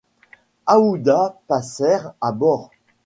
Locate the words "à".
2.21-2.31